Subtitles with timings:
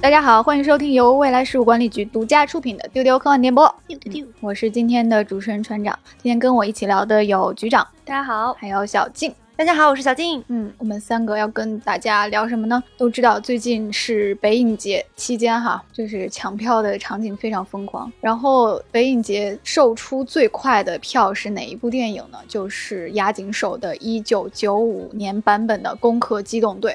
[0.00, 3.66] 大家好，欢迎收听由未来事务管理局独家出品的《丢丢科幻电波》。
[3.88, 4.26] 丢丢丢！
[4.40, 5.98] 我是今天的主持人船长。
[6.22, 9.34] 今天跟我一起聊的有局长，大家好，还有小静。
[9.56, 10.42] 大家好，我是小静。
[10.46, 12.80] 嗯，我们三个要跟大家聊什么呢？
[12.96, 18.10] 都知道最近是北影节期间哈，就是抢票的场景非常疯狂。
[18.20, 22.38] 然后北影节售出最快的票是哪一部电影呢？
[22.46, 26.92] 就是押井守的1995年版本的《攻壳机动队》。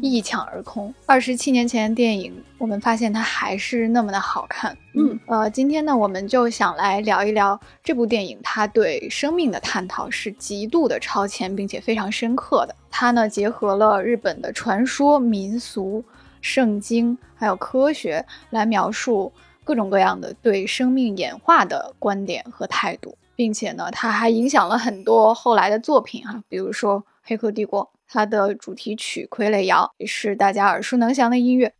[0.00, 0.92] 一抢而空。
[1.06, 4.76] 二十七年前的电影，我们发现它还是那么的好看。
[4.94, 12.74] 嗯，呃，今天呢，我们就想来聊一聊这部电影，它对生命的探讨是极度的超前，并且非常深刻的。
[12.90, 16.04] 它呢，结合了日本的传说、民俗、
[16.40, 19.32] 圣经，还有科学，来描述
[19.62, 27.84] 各种各样的对生命演化的观点和态度，并且呢，它还影响了很多后来的作品哈，比如说《黑客帝国》。
[28.14, 31.72] 它的主题曲《傀儡摇》也是大家耳熟能详的音乐，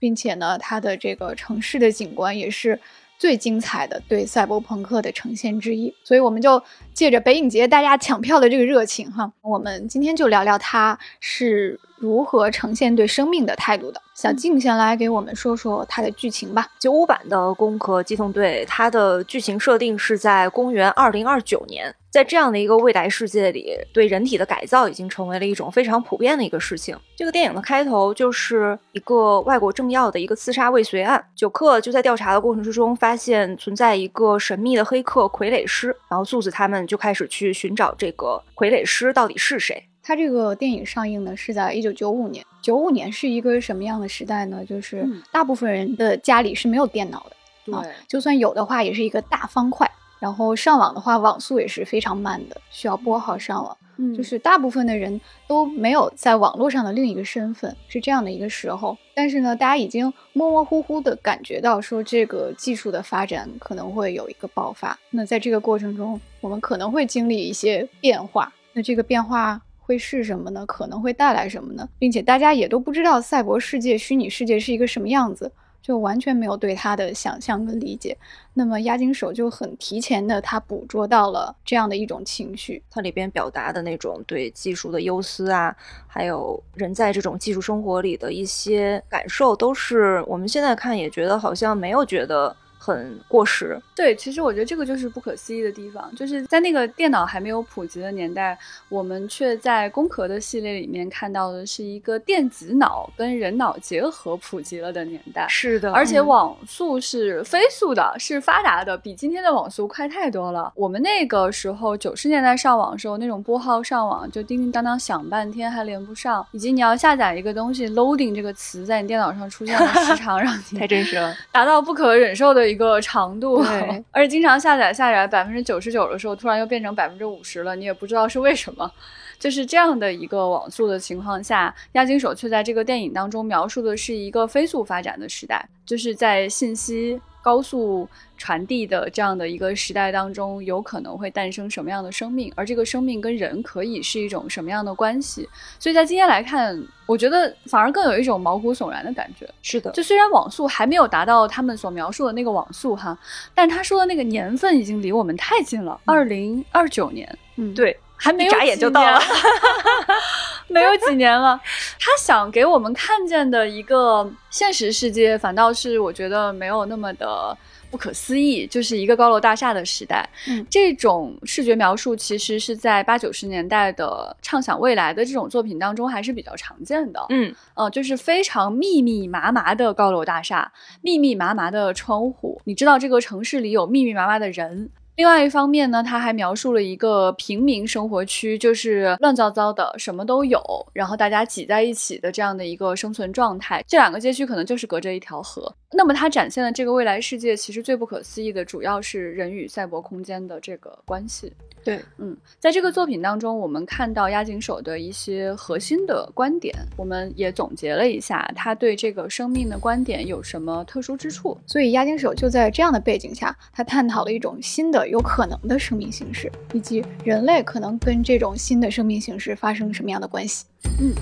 [0.00, 2.80] 并且呢，它的这个城市的景观也是
[3.16, 5.94] 最精彩的对赛博朋克的呈现之一。
[6.02, 6.60] 所以，我们就
[6.92, 11.78] 借着北影节大家抢票的这个热情，哈，我们今天就聊聊它是。
[12.02, 14.02] 如何呈现对生命的态度的？
[14.12, 16.66] 小静先来给我们说说它的剧情吧。
[16.80, 26.98] 九五版的《攻壳机动队》，它的剧情设定是在公元二零二九年，在这样的一个未来世界里，对人体的改造已经成为了一种非常普遍的一个事情。
[27.16, 39.88] 这个电影的开头就是一个外国政要的一个刺杀未遂案，九克就在调查的过程之中发现存在一个神秘的黑客傀儡师，然后素子他们就开始去寻找这个傀儡师到底是谁。
[40.02, 44.64] 它这个电影上映呢是在一九九五年，九五年是一个什么样的时代呢？
[44.64, 47.24] 就是大部分人的家里是没有电脑
[47.64, 58.98] 的，啊，就算有的话也是一个大方块，然后上网的话网速也是非常慢的，需要拨号上网，嗯，就是大部分的人都没有在网络上的另一个身份，是这样的一个时候。
[59.14, 69.60] 但是呢，大家已经模模糊糊的感觉到说这个技术的发展可能会有一个爆发，那在这个过程中，我们可能会经历一些变化，那这个变化。
[69.84, 70.64] 会是什么呢？
[70.64, 71.88] 可能会带来什么呢？
[71.98, 75.50] 并且大家也都不知道赛博世界、虚拟世界是一个什么样子，
[75.82, 78.16] 就完全没有对它的想象跟理解。
[78.54, 85.74] 那么押金手就很提前的，他捕捉到了这样的一种情绪，它里边表达的那种对技术的忧思啊，
[86.06, 92.56] 还有人在这种技术生活里的一些感受，都是我们现在看也觉得好像没有觉得。
[92.84, 105.46] 很过时，对，其实我觉得这个就是不可思议的地方，就是在那个电脑还没有普及的年代，我们却在工壳的系列里面看到的是一个电子脑跟人脑结合普及了的年代。
[105.48, 110.72] 是的，而且网速是飞速的，是发达的，比今天的网速快太多了。
[110.74, 122.71] 我们那个时候九十年代上网的时候，那种拨号上网就叮叮当当响半天还连不上，以及你要下载一个东西，loading 这个词在你电脑上出现的时长 让你太真实了，达到不可忍受的。
[122.72, 123.62] 一个长度，
[124.10, 128.90] 而且经常下载下载百分之九十九的时候，突然又变成百分之五十了，你也不知道是为什么。
[129.38, 137.20] 就是这样的一个网速的情况下，押金手却在这个电影当中描述的是一个飞速发展的时代，就是在信息。
[137.42, 138.08] 高速
[138.38, 142.52] 传递的这样的一个时代当中，有可能会诞生什么样的生命？
[142.54, 145.48] 而这个生命跟人可以是一种什么样的关系？
[145.78, 149.46] 所以在今天来看，我觉得反而更有一种毛骨悚然的感觉。
[149.60, 153.18] 是的，就虽然网速还没有达到他们所描述的那个网速哈，
[153.54, 157.38] 但他说的那个年份已经离我们太近了，二零二九年。
[157.56, 157.98] 嗯，对。
[158.14, 159.18] 还没有眨眼就到了，
[160.74, 161.60] 没有几年了。
[162.00, 167.56] 他想给我们看见的一个现实世界，反倒是我觉得没有那么的
[167.90, 170.28] 不可思议，就是一个高楼大厦的时代。
[170.48, 177.24] 嗯，这种视觉描述其实是在八九十年代的畅想未来的这种作品当中还是比较常见的。
[177.28, 180.72] 嗯，呃，就是非常密密麻麻的高楼大厦，
[181.02, 184.90] 密密麻麻的窗户，你知道这个城市里有密密麻麻的人。
[185.16, 190.60] 另外一方面呢，他还描述了一个平民生活区，就是乱糟糟的，什么都有，
[190.94, 193.84] 然后大家挤在一起的这样的一个生存状态。
[193.86, 195.74] 这两个街区可能就是隔着一条河。
[195.94, 201.52] 那么，它展现的这个未来世界，其实最不可思议的，主要是人与赛博空间的这个关系。
[201.84, 211.58] 对，嗯，在这个作品当中，我们看到押井守的一些核心的观点，我们也总结了一下，他对这个生命的观点有什么特殊之处。
[211.66, 220.64] 所以，押井守就在这样的背景下，他探讨了一种新的有可能的生命形式，以及人类可能跟这种新的生命形式发生什么样的关系。
[221.00, 221.12] 嗯。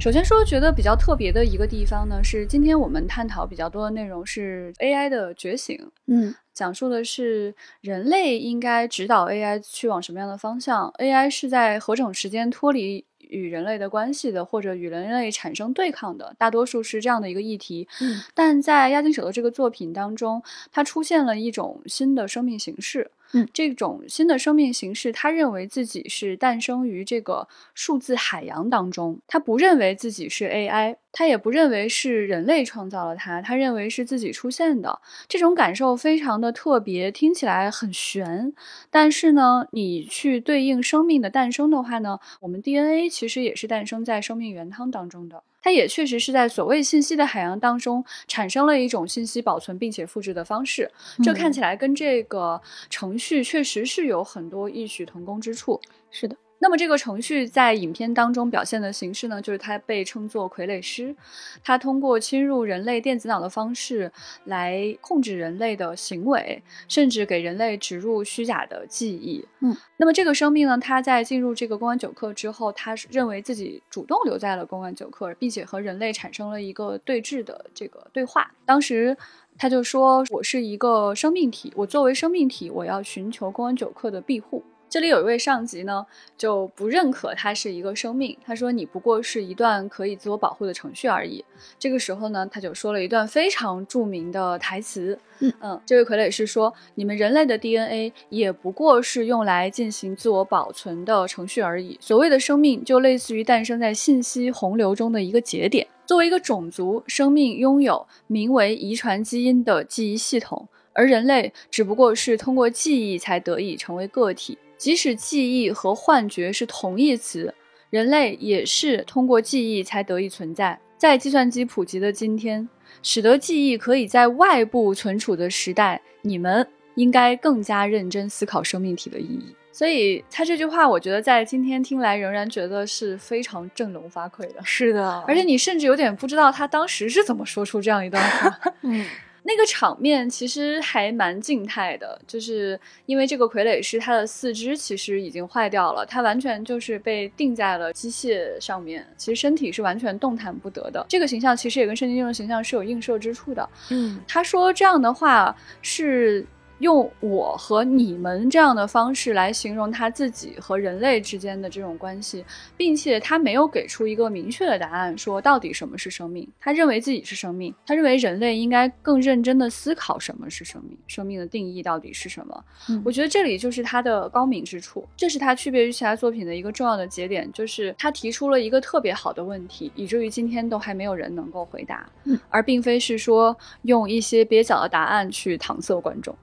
[0.00, 17.88] 首先说，觉得比较特别的一个地方呢，是今天我们探讨比较多的内容是 AI 的觉醒，嗯讲述的是人类应该指导 AI 去往什么样的方向，AI 是在何种时间脱离与人类的关系的，或者与人类产生对抗的，大多数是这样的一个议题。
[18.00, 20.40] 嗯但在押金手的这个作品当中，
[20.70, 23.10] 它出现了一种新的生命形式。
[23.32, 35.00] 嗯这种新的生命形式，他认为自己是诞生于这个数字海洋当中，他不认为自己是 AI，他也不认为是人类创造了它，他认为是自己出现的。
[35.28, 38.52] 这种感受非常的特别，听起来很玄，
[38.90, 45.42] 但是呢，你去对应生命的诞生的话呢，我们 DNA 其实也是诞生在生命原汤当中的。
[45.62, 50.90] 它也确实是在所谓信息的海洋当中产生了一种信息保存并且复制的方式，
[51.22, 55.80] 这看起来跟这个程序确实是有很多异曲同工之处。
[56.10, 61.14] 是的，那么这个程序在影片当中表现的形式呢，就是它被称作傀儡师，
[61.62, 64.10] 它通过侵入人类电子脑的方式
[64.44, 69.46] 来控制人类的行为，甚至给人类植入虚假的记忆。
[69.60, 78.50] 嗯，那么这个生命呢，它在进入这个公安九课之后，它是认为自己主动留在了公安九课，并且和人类产生了一个对峙的这个对话。
[78.64, 79.16] 当时。
[79.60, 86.06] 他就说：“我是一个生命体，我作为生命体，我要寻求公安九课的庇护。”这里有一位上级呢，
[86.36, 88.36] 就不认可它是一个生命。
[88.44, 91.44] 他说：“你不过是一段可以自我保护的程序而已。”
[91.78, 95.18] 这个时候呢，他就说了一段非常著名的台词。
[95.40, 101.96] 嗯这位傀儡是说：“你们人类的 DNA 也不过是用来进行自我保存的程序而已。
[102.00, 105.86] 所谓的生命，就类似于诞生在信息洪流中的一个节点。
[106.06, 114.56] 作为一个种族，生命拥有名为遗传基因的记忆系统，而人类只不过是通过记忆才得以成为个体。
[114.78, 117.52] 即使记忆和幻觉是同义词，
[117.90, 120.78] 人类也是通过记忆才得以存在。
[120.96, 122.68] 在计算机普及的今天，
[123.02, 129.54] 使得记忆可以在外部存储的时代，你们应该更加认真思考生命体的意义。
[129.70, 134.60] 所以他这句话，我觉得在今天听来仍然觉得是非常振聋发聩的。
[134.64, 138.60] 是的，而且你甚至有点不知道他当时是怎么说出这样一段话。
[138.82, 139.06] 嗯
[139.48, 151.06] 那个场面其实还蛮静态的，就是因为这个傀儡师他的四肢其实已经坏掉了，他完全就是被定在了机械上面，其实身体是完全动弹不得的。
[151.08, 153.66] 这个形象其实也跟圣经中的形象是有映射之处的。
[153.88, 156.46] 嗯他说这样的话是
[156.78, 162.44] 用我和你们这样的方式来形容他自己和人类之间的这种关系，
[162.76, 166.48] 并且他没有给出一个明确的答案，说到底什么是生命。
[166.60, 172.64] 他认为自己是生命，他认为人类应该更认真的思考什么是生命，生命的定义到底是什么。
[172.88, 186.36] 嗯我觉得这里就是他的高明之处，这是他区别于其他作品的一个重要的节点，就是他提出了一个特别好的问题，以至于今天都还没有人能够回答，嗯而并非是说用一些蹩脚的答案去搪塞观众。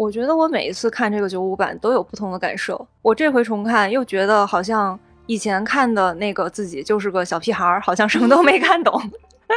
[0.00, 2.88] 我觉得我每一次看这个九五版都有不同的感受。
[3.02, 8.98] 我这回重看又觉得好像以前看的那个自己就是个小屁孩儿，好像什么都没看懂。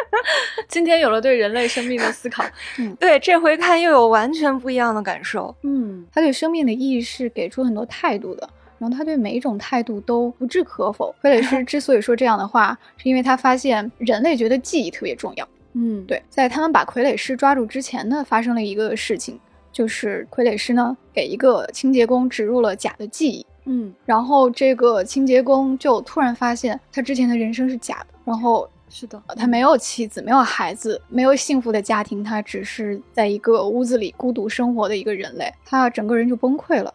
[0.67, 2.43] 今天有了对人类生命的思考，
[2.99, 5.55] 对，这回看又有完全不一样的感受。
[5.61, 8.49] 嗯他对生命的意义是给出很多态度的，
[8.79, 11.15] 然后他对每一种态度都不置可否。
[11.23, 15.47] 傀儡师之所以说这样的话，是因为他发现人类觉得记忆特别重要。
[15.71, 19.39] 嗯，对，在他们把傀儡师抓住之前呢，发生了一个事情，
[19.74, 36.94] 就是傀儡师呢给一个清洁工植入了假的记忆，嗯，然后这个清洁工就突然发现他之前的人生是假的，然后是的，他没有妻子，没有孩子，没有幸福的家庭，他只是在一个屋子里孤独生活的一个人类，他整个人就崩溃了。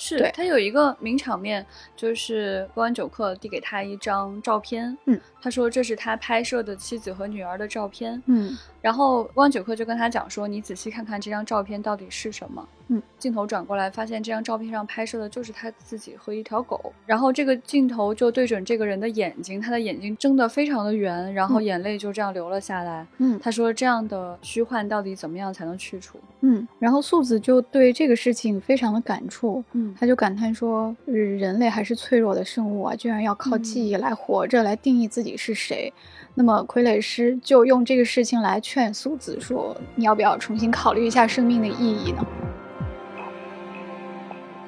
[0.00, 1.66] 是他有一个名场面，
[1.96, 12.66] 就是公安九克递给他一张照片，嗯，他说这是他拍摄的妻子和女儿的照片，嗯然后公安九克就跟他讲说，你仔细看看这张照片到底是什么。
[12.90, 16.92] 嗯，镜头转过来，发现这张照片上拍摄的就是他自己和一条狗。
[17.04, 23.06] 然后这个镜头就对准这个人的眼睛，他的眼睛睁得非常的圆，然后嗯眼泪就这样流了下来。
[23.18, 26.18] 嗯他说这样的虚幻到底怎么样才能去除？
[26.40, 35.92] 嗯，然后素子就对这个事情非常的感触，嗯他就感叹说，呃人类还是脆弱的生物啊，居然要靠记忆来活着，来定义自己是谁。
[36.38, 42.24] 那么傀儡师就用这个事情来劝素子说，你要不要重新考虑一下生命的意义呢？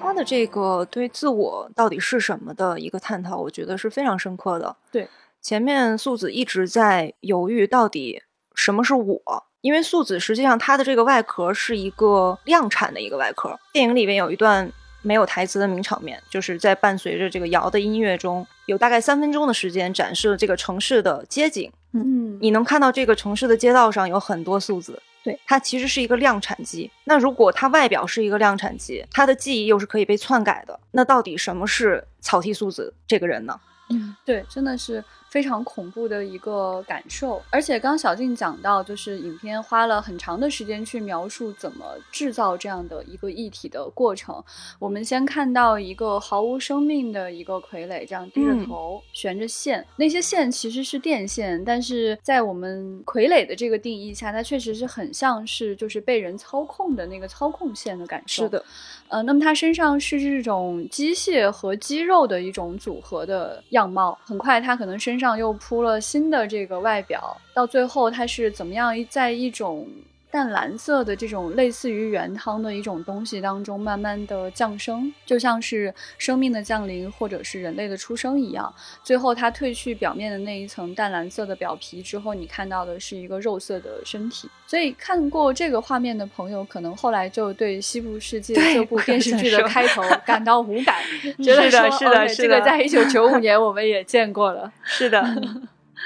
[0.01, 4.75] 他的这个对自我到底是什么的一个探讨，我觉得是非常深刻的。
[4.91, 5.09] 对，
[5.41, 8.21] 前面素子一直在犹豫到底
[8.57, 13.57] 什么是我，因为素子实际上他的这个外壳是一个量产的一个外壳。
[13.73, 14.73] 电影里面有一段
[15.03, 21.71] 没有台词的名场面，就是在伴随着这个摇的音乐中，有大概三分钟的时间展示了这个城市的街景。
[21.93, 26.91] 嗯，你能看到这个城市的街道上有很多数字，对，它其实是一个量产机。
[27.05, 33.61] 那如果它外表是一个量产机，它的记忆又是可以被篡改的，那到底什么是草剃素子这个人呢？
[33.89, 37.41] 嗯，对，真的是非常恐怖的一个感受。
[37.51, 44.43] 而且刚小静讲到，就是影片花了很长的时间去描述怎么制造这样的一个一体的过程。
[44.79, 58.43] 我们先看到一个毫无生命的一个傀儡，这样低着头悬着线，那些线其实是电线，但是在我们傀儡的这个定义下，它确实是很像是就是被人操控的那个操控线的感受。
[58.45, 58.65] 是的，
[59.09, 64.19] 呃，那么它身上是这种机械和肌肉的一种组合的样貌。
[64.25, 69.87] 很快，它可能身上又铺了新的这个外表，到最后它是怎么样在一种
[70.31, 78.73] 淡蓝色的这种类似于原汤的一种东西当中慢慢的降生，就像是生命的降临或者是人类的出生一样。
[79.03, 84.49] 最后，它褪去表面的那一层淡蓝色的表皮之后，你看到的是一个肉色的身体。
[84.67, 90.97] 所以，看过这个画面的朋友，可能后来就对《西部世界》这部电视剧的开头 感到无感，
[91.43, 94.73] 觉得说是的，是的，这个在一九九五年我们也见过了。
[94.85, 95.23] 是的。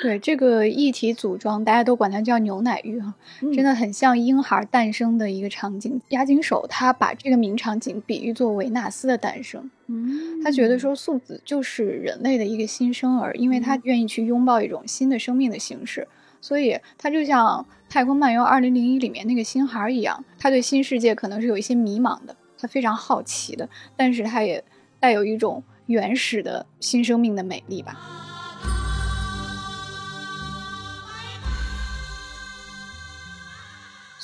[0.03, 3.53] 对这个一体组装，大家都管它叫牛奶浴哈，嗯。
[3.53, 6.01] 真的很像婴孩诞生的一个场景。
[6.09, 10.43] 押井守他把这个名场景比喻作维纳斯的诞生，嗯。
[10.43, 10.95] 他觉得说。
[11.05, 16.07] 素子就是人类的一个新生儿，因为他愿意去拥抱一种新的生命的形式，
[16.41, 18.71] 所以他就像《太空漫游2001》
[19.01, 24.65] 里面那个星孩一样，他对新世界可能是有一些迷茫的，他非常好奇的，但是他也
[24.99, 28.24] 带有一种原始的新生命的美丽吧。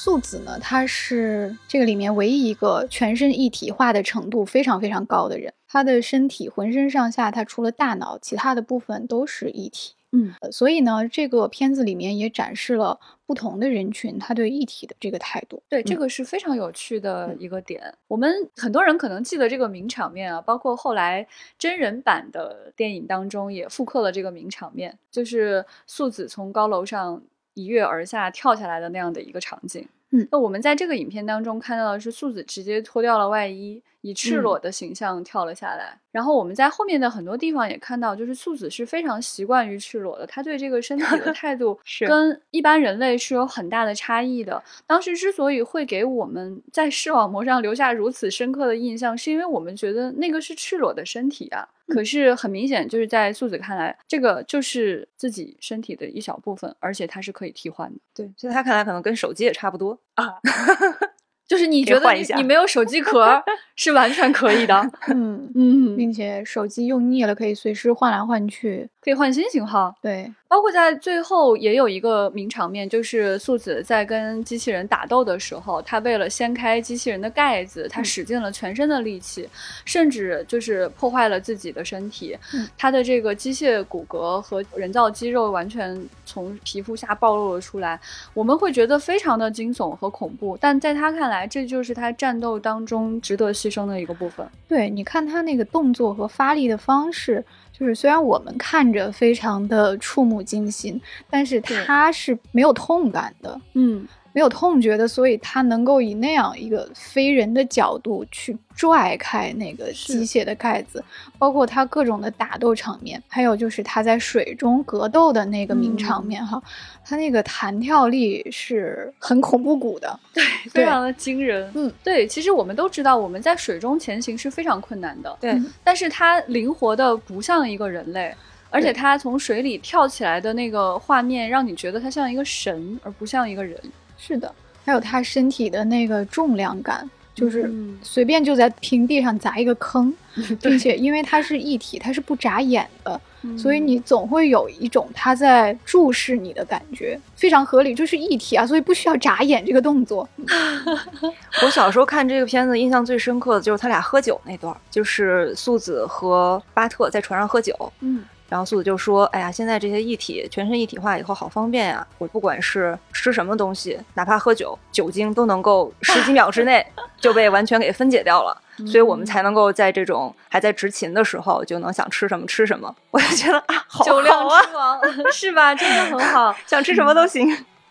[0.03, 5.53] 素子呢，他是这个里面唯一一个全身一体化的程度非常非常高的人。
[5.69, 9.93] 他的身体浑身上下，他除了大脑，其他的部分都是一体。
[10.13, 15.63] 嗯呃，所以呢，这个片子里面也展示了不同的人群他对一体的这个态度。
[15.69, 17.95] 对，这嗯个是非常有趣的一个点。
[18.09, 21.27] 我们很多人可能记得这个名场面啊，包括后来
[21.59, 27.23] 真人版的电影当中也复刻了这个名场面，就是素子从高楼上
[27.55, 29.87] 一跃而下跳下来的那样的一个场景。
[30.13, 35.99] 嗯那我们在这个影片当中看到的是素子直接脱掉了外衣，以赤裸的形象跳了下来。
[36.13, 44.61] 然后我们在后面的很多地方也看到，就是素子是非常习惯于赤裸的，他对这个身体的 态度是跟一般人类是有很大的差异的。
[44.87, 51.69] 当时之所以会给我们在视网膜上留下如此深刻的印象，是因为我们觉得那个是赤裸的身体啊。
[51.87, 57.99] 可是很明显，就是在素子看来，这个就是自己身体的一小部分，而且它是可以替换的。
[58.15, 59.99] 对，所以他看来，可能跟手机也差不多。
[61.51, 63.43] 就是你觉得你你没有手机壳
[63.75, 64.81] 是完全可以的，
[65.13, 68.89] 嗯，嗯，并且手机用腻了可以随时换来换去。
[69.01, 69.93] 可以换新型号。
[70.01, 79.49] 对，包括在最后也有一个名场面，就是素子在跟机器人打斗的时候，他为了掀开机器人的盖子，她嗯使尽了全身的力气，
[79.85, 82.37] 甚至就是破坏了自己的身体。
[82.53, 88.01] 嗯她的这个机械骨骼和人造肌肉完全从皮肤下暴露了出来，
[88.35, 94.45] 我们会觉得非常的惊悚和恐怖，但在他看来，这就是他战斗当中值得牺牲的一个部分。
[94.67, 97.45] 对，你看他那个动作和发力的方式，
[97.81, 101.83] 就是虽然我们看着非常的触目惊心，但是对。
[101.87, 111.03] 他是没有痛感的，嗯，没有痛觉的，所以他能够以那样一个非人的角度去拽开那个机械的盖子，
[111.39, 116.63] 包括他各种的打斗场面，还有就是他在水中格斗的那个名场嗯面哈，
[117.05, 120.19] 他那个弹跳力是很恐怖谷的。
[120.33, 121.71] 对非常的惊人。
[121.75, 125.37] 嗯，对，其实我们都知道，我们在水中前行是非常困难的。
[125.41, 128.33] 对，嗯但是它灵活的不像一个人类，
[128.71, 133.77] 而且对它从水里跳起来的那个画面，让你觉得他像一个神，而不像一个人。
[134.21, 140.15] 是的，还有他身体的那个重量感，就是嗯随便就在平地上砸一个坑，
[140.61, 143.21] 并且因为它是一体，它是不眨眼的，
[143.57, 150.29] 所以你总会有一种他在注视你的感觉，非常合理，就是一体啊，所以不需要眨眼这个动作。
[151.65, 162.07] 我小时候看这个片子，印象最深刻的就是他俩喝酒那段，就是素子和巴特在船上喝酒，嗯然后素子就说：“哎呀，现在这些一体全身一体化以后好方便呀！
[162.19, 166.85] 我不管是吃什么东西，哪怕喝酒，酒精都能够十几秒之内
[167.21, 172.93] 就被完全给分解掉了，所以我们才能够在这种还在执勤的时候就能想吃什么吃什么。
[173.13, 175.73] 我就觉得啊，好酒量好啊，之王是吧？
[175.73, 176.53] 真的很好。
[176.67, 177.49] 想吃什么都行。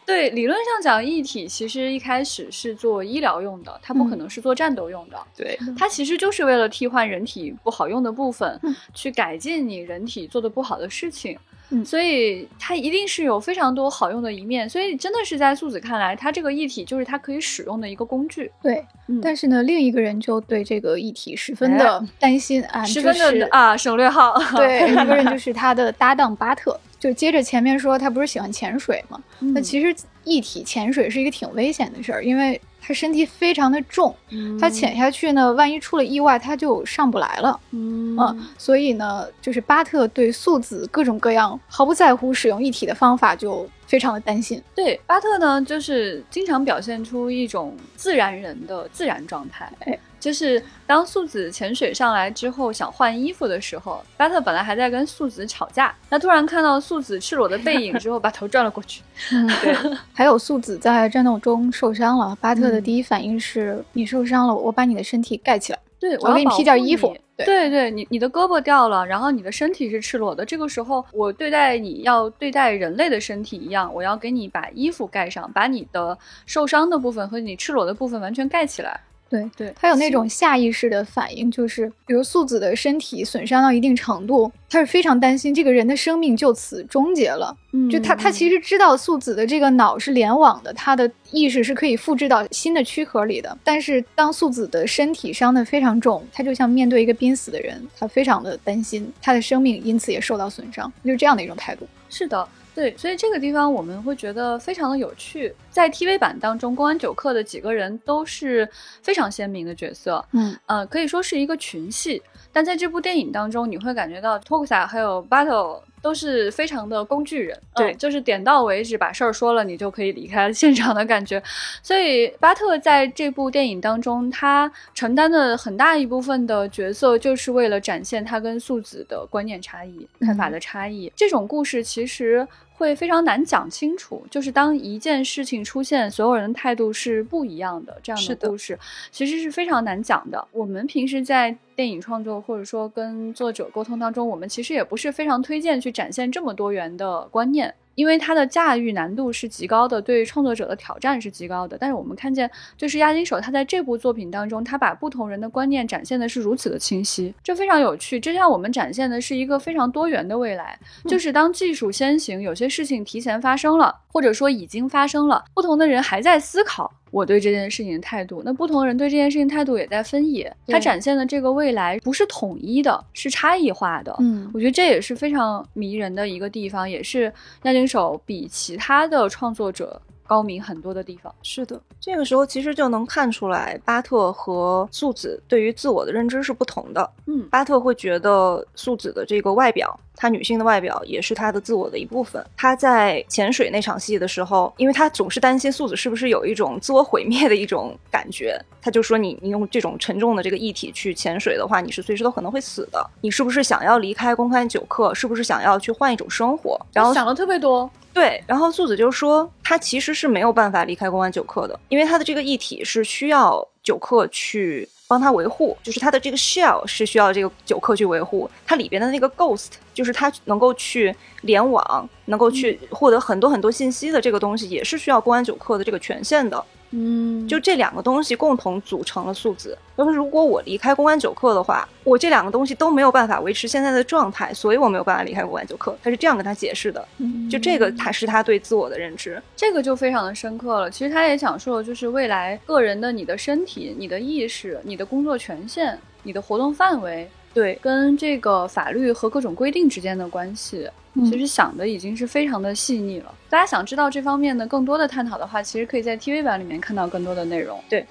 [0.09, 5.17] 对，理论上讲，义体其实一开始是做医疗用的，它不可能是做战斗用的。
[5.37, 11.37] 对， 它其实就是为了替换人体不好用的部分，嗯去改进你人体做的不好的事情。
[11.71, 14.67] 嗯所以它一定是有非常多好用的一面。
[14.67, 18.51] 所以真的是在素子看来，它这个一体就是它可以使用的一个工具。
[18.63, 24.33] 对，嗯但是呢，另一个人就对这个议体十分的担心啊，十分就是的啊省略号。
[24.55, 26.79] 对， 一个人就是他的搭档巴特。
[26.99, 29.21] 就接着前面说，他不是喜欢潜水吗？
[29.39, 34.15] 嗯那其实一体潜水是一个挺危险的事儿，因为他身体非常的重，
[34.59, 37.59] 他潜下去呢，万一出了意外，他就上不来了。
[37.71, 44.61] 嗯嗯，所以呢，就是巴特对素子各种各样毫不在乎使用一体的方法，就非常的担心。
[44.75, 49.71] 对，巴特呢，就是经常表现出一种自然人的自然状态。
[49.79, 59.01] 哎，就是当素子潜水上来之后，想换衣服的时候，巴特本来还在跟素子吵架，他突然看到素子赤裸的背影之后，把头转了过去。
[59.31, 59.75] 嗯，对。
[60.13, 65.79] 还有素子在战斗中受伤了，巴特的嗯第一反应是：你受伤了，我把你的身体盖起来。
[65.99, 70.45] 对，我给你披件衣服对对对你你的胳膊掉了，然后你的身体是赤裸的。
[70.45, 79.01] 这个时候，我对待你要对待人类的身体一样，我要给你把衣服盖上，把你的受伤的部分和你赤裸的部分完全盖起来。
[79.29, 87.55] 对对，他有那种下意识的反应，就是比如素子的身体损伤到一定程度，他是非常担心这个人的生命就此终结了。
[87.71, 93.55] 嗯就他他其实知道素子的这个脑是联网的，他的意识是可以复制到新的躯壳里的。
[93.63, 101.87] 但是当素子的身体伤得非常重，他就像面对一个濒死的人，他非常的担心他的生命因此也受到损伤，就是这样的一种态度。
[102.09, 105.53] 是的，对，所以这个地方我们会觉得非常的有趣。
[105.69, 108.67] 在 TV 版当中，公安九课的几个人都是
[109.01, 112.21] 非常鲜明的角色，嗯呃，可以说是一个群戏。
[112.51, 121.41] 但在这部电影当中，你会感觉到 Tokusa 还有 Battle 都是非常的工具人，对嗯就是点到为止，把事儿说了，你就可以离开现场的感觉。
[121.83, 131.11] 所以巴特在这部电影当中，他承担的很大一部分的角色，就是为了展现他跟素子的观念差异、看法的差异。
[131.15, 132.47] 这种故事其实。
[132.79, 138.79] 会非常难讲清楚，就是当一件事情出现，所有人的态度是不一样的，这样的的故事
[139.11, 140.47] 其实是非常难讲的。
[140.53, 147.75] 我们平时在电影创作或者说跟作者沟通当中，我们其实也不是非常推荐去展现这么多元的观念。
[147.95, 151.77] 因为它的驾驭难度是极高的，对创作者的挑战是极高的。
[151.77, 158.19] 但是我们看见，就是押金手他在这部作品当中，他把不同人的观念展现的是如此的清晰，这非常有趣。
[158.19, 166.91] 这让我们展现的是一个非常多元的未来，就是当技术先行，有些事情提前发生了，或者说已经发生了，不同的人还在思考。
[167.11, 170.55] 我对这件事情的态度，那不同人对这件事情态度也在分野。
[170.67, 174.15] 它展现的这个未来不是统一的，是差异化的。
[174.19, 177.31] 嗯我觉得这也是非常迷人的一个地方，也是
[177.63, 181.33] 押井守比其他的创作者高明很多的地方。
[181.41, 187.09] 是的，这个时候其实就能看出来，巴特和素子对于自我的认知是不同的。
[187.25, 192.45] 嗯巴特会觉得素子的这个外表，她女性的外表也是她的自我的一部分。
[192.57, 203.09] 他在潜水那场戏的时候，因为他总是担心素子是不是有一种自我毁灭的一种感觉，他就说你你用这种沉重的这个液体去潜水的话，你是随时都可能会死的。
[203.21, 205.13] 你是不是想要离开公开九课？
[205.15, 206.77] 是不是想要去换一种生活？
[206.91, 226.63] 然后想了特别多，对，然后素子就说，她其实是没有办法离开公安九课的，因为她的这个议题是需要九课去帮他维护，就是它的这个 shell 是需要这个九课去维护，它里边的那个 ghost 就是它能够去联网，能够去获得很多很多信息的这个东西，也是需要公安九课的这个权限的。
[226.91, 229.77] 嗯就这两个东西共同组成了素子。
[229.95, 235.97] 那么如果我离开公安九课的话，我这两个东西都没有办法维持现在的状态，所以我没有办法离开公安九课。
[236.01, 237.07] 他是这样跟他解释的。
[237.17, 239.41] 嗯就这个，他是他对自我的认知。
[239.55, 240.89] 这个就非常的深刻了。
[240.89, 250.89] 其实他也讲述了，就是未来个人的你的身体、你的意识、你的工作权限、你的活动范围，对，跟这个法律和各种规定之间的关系。
[251.19, 253.33] 嗯其实想的已经是非常的细腻了。
[253.49, 257.83] 大家想知道这方面的更多的探讨的话，其实可以在 TV 版里面看到更多的内容。
[257.89, 258.05] 对。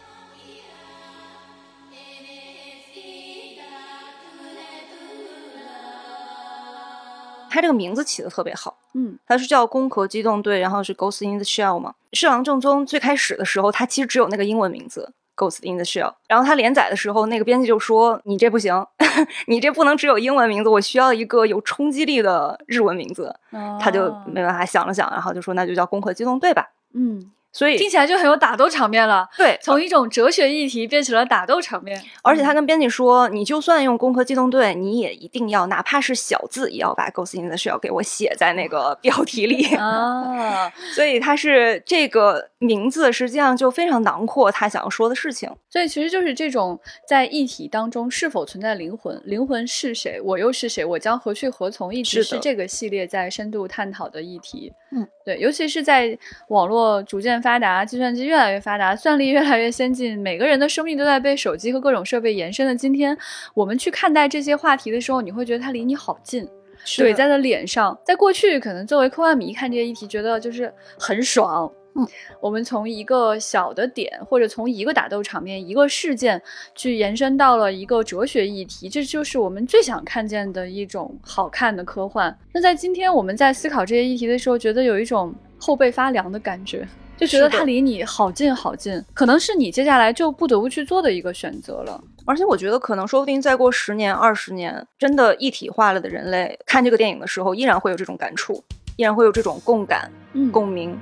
[7.51, 11.95] 他这个名字起的特别好，嗯他是叫《攻壳机动队》，然后是 Ghost in the Shell 嘛。
[12.19, 16.13] 《侍郎正宗》最开始的时候，它其实只有那个英文名字 Ghost in the Shell。
[16.27, 18.85] 然后他连载的时候，那个编辑就说：“你这不行，
[19.47, 23.35] 你这不能只有英文名字，我需要一个有冲击力的日文名字。”
[23.81, 29.27] 他就啊没办法想了想，然后就说：“那就叫《攻壳机动队》吧。”嗯所以听起来就很有打斗场面了。
[29.37, 32.01] 对，从一种哲学议题变成了打斗场面。
[32.23, 39.75] 而且他跟编辑说，你就算用《攻壳机动队》，你也一定要哪怕是小字，也要把 Ghost in the Shell 给我写在那个标题里。
[39.75, 45.51] 啊， 所以他是这个名字，实际上就非常囊括他想要说的事情。
[45.71, 54.73] 所以其实就是这种在议题当中是否存在灵魂，灵魂是谁，我又是谁，我将何去何从，一直是这个系列在深度探讨的议题。
[54.91, 63.17] 嗯，对，尤其是在网络逐渐发达，计算机越来越发达，算力越来越先进，每个人的生命都在被手机和各种设备延伸的今天，
[63.55, 66.49] 我们去看待这些话题的时候，你会觉得它离你好近。
[66.85, 67.99] 怼在了脸上。
[68.05, 71.71] 在过去，可能作为科幻迷看这些议题，觉得就是很爽。
[71.97, 72.07] 嗯，
[72.41, 76.41] 我们从一个小的点，或者从一个打斗场面、一个事件，
[76.75, 82.35] 去延伸到了一个哲学议题，这就是我们最想看见的一种好看的科幻。
[82.53, 86.87] 那在今天我们在思考这些议题的时候，觉得有一种后背发凉的感觉，
[87.19, 92.01] 就觉得它离你好近好近，可能是你接下来就不得不去做的一个选择了。
[92.25, 98.63] 而且我觉得，可能说不定再过十年、二十年，真的一体化了的人类看这个电影的时候，依然会有这种感触，
[98.97, 100.99] 依然会有这种共感、嗯共鸣。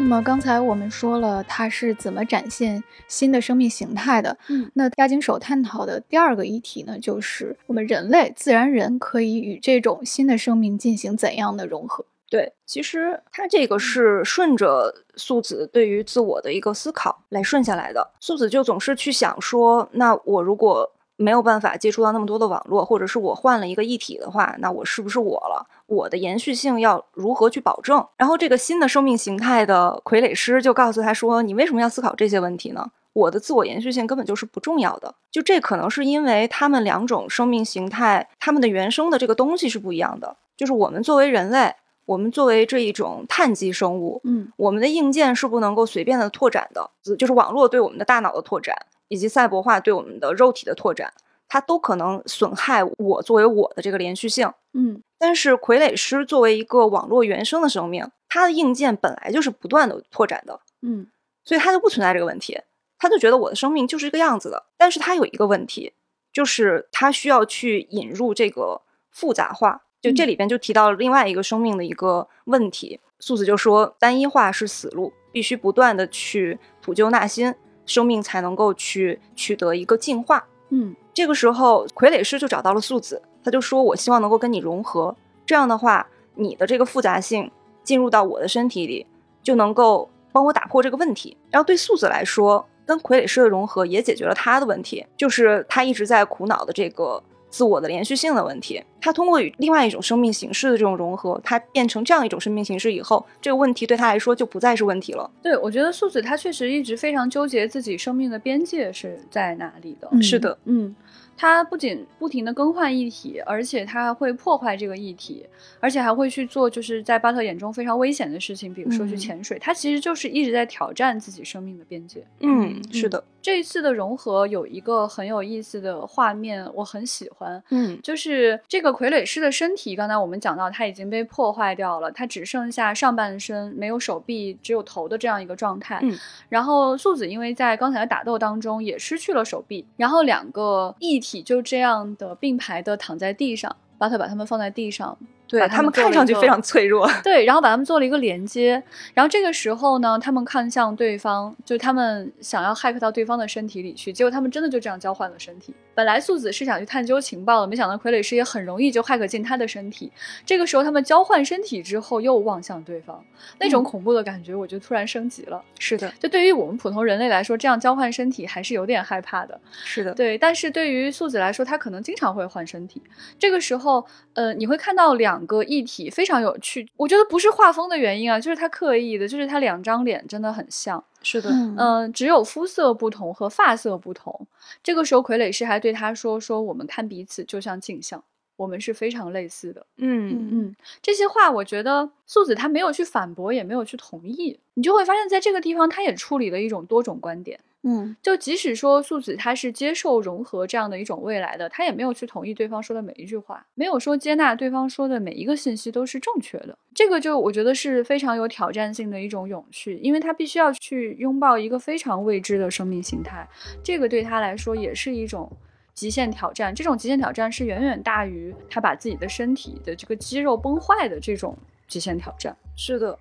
[0.00, 12.04] 那么刚才我们说了它是怎么展现新的生命形态的，嗯，那押井守探讨的第二个议题呢，就是我们人类自然人可以与这种新的生命进行怎样的融合？
[12.30, 18.12] 对，其实它这个是顺着素子对于自我的一个思考来顺下来的。
[18.20, 25.66] 素子就总是去想说，那我如果没有办法接触到那么多的网络，或者是我换了一个一体的话，那我是不是我了？
[25.86, 28.06] 我的延续性要如何去保证？
[28.16, 32.90] 然后这个新的生命形态的傀儡师就告诉他说：“你为什么要思考这些问题呢？
[33.14, 35.12] 我的自我延续性根本就是不重要的。
[35.32, 40.36] 就这可能是因为他们两种生命形态，他们的原生的这个东西是不一样的。
[40.56, 41.74] 就是我们作为人类，
[42.06, 48.76] 我们作为这一种碳基生物，嗯我们的硬件是不能够随便的拓展的，就是网络对我们的大脑的拓展，
[49.08, 51.12] 以及赛博化对我们的肉体的拓展，
[51.48, 54.52] 它都可能损害我作为我的这个连续性。
[54.72, 61.08] 嗯但是傀儡师作为一个网络原生的生命，它的硬件本来就是不断的拓展的，嗯
[61.44, 62.60] 所以它就不存在这个问题。
[63.00, 65.92] 他就觉得我的生命就是这个样子的，但是他有一个问题，
[66.32, 69.82] 就是他需要去引入这个复杂化。
[70.00, 77.54] 就这里边就提到了另外一个生命的一个问题，素子就说单一化是死路，必须不断的去普救纳新，
[77.88, 80.46] 生命才能够去取得一个进化。
[80.68, 87.50] 嗯这个时候，傀儡师就找到了素子，他就说：“我希望能够跟你融合，这样的话，你的这个复杂性
[87.82, 89.04] 进入到我的身体里，
[89.42, 91.36] 就能够帮我打破这个问题。
[91.50, 97.20] 然后对素子来说，跟傀儡师的融合也解决了他的问题，就是他一直在苦恼的这个
[97.50, 98.82] 自我的连续性的问题。
[99.00, 105.30] 他通过与另外一种生命形式的这种融合，他变成这样一种生命形式以后，这个问题对他来说就不再是问题了。
[105.40, 110.08] 对，我觉得素子他确实一直非常纠结自己生命的边界是在哪里的。
[110.10, 110.94] 嗯是的，嗯，
[111.36, 115.46] 他不仅不停的更换议题，而且他会破坏这个议题，
[115.78, 119.56] 而且还会去做就是在巴特眼中非常危险的事情，比如说去嗯潜水。
[119.60, 122.26] 他其实就是一直在挑战自己生命的边界。
[122.40, 127.62] 嗯，是的，这一次的融合有一个很有意思的画面，我很喜欢。
[127.70, 135.98] 嗯就是这个傀儡师的身体，刚才我们讲到，他已经被破坏掉了，他只剩下上半身，没有手臂，只有头的这样一个状态。
[136.02, 136.14] 嗯
[136.50, 145.16] 然后素子因为在刚才的打斗当中也失去了手臂，然后两个异体就这样的并排的躺在地上，巴特把他们放在地上，
[145.48, 147.10] 对把他他们看上去非常脆弱。
[147.24, 148.82] 对，然后把他们做了一个连接，
[149.14, 155.74] 然后这个时候呢，他们看向对方，就他们想要 hack 到对方的身体里去，结果他们真的就这样交换了身体。
[155.98, 160.12] 本来素子是想去探究情报的，没想到傀儡师也很容易就 hack 进他的身体。
[160.46, 163.20] 这个时候他们交换身体之后又望向对方，
[163.58, 165.60] 那种嗯恐怖的感觉，我就突然升级了。
[165.80, 169.60] 是的，就对于我们普通人类来说，这样交换身体还是有点害怕的。
[169.72, 173.02] 是的，对，但是对于素子来说，她可能经常会换身体。
[173.36, 176.88] 这个时候，呃，你会看到两个异体非常有趣。
[176.96, 181.02] 我觉得不是画风的原因啊，就是他刻意的，就是他两张脸真的很像。
[181.22, 181.74] 是的，嗯。
[181.76, 184.46] 嗯、只有肤色不同和发色不同。
[184.82, 188.22] 这个时候，傀儡师还对他说：“说我们看彼此就像镜像，
[188.58, 197.58] 我们是非常类似的。”嗯嗯，这些话我觉得素子她没有去反驳，也没有去同意，你就会发现在这个地方，她也处理了一种多种观点。
[197.84, 206.76] 嗯就即使说素子她是接受融合这样的一种未来的，她也没有去同意对方说的每一句话，没有说接纳对方说的每一个信息都是正确的。
[206.92, 213.48] 这个就我觉得是非常有挑战性的一种勇气，因为他必须要去拥抱一个非常未知的生命形态，
[213.80, 215.50] 这个对他来说也是一种
[215.98, 221.58] 极限挑战，这种极限挑战是远远大于他把自己的身体的这个肌肉崩坏的这种
[221.88, 222.56] 极限挑战。
[222.76, 223.18] 是的，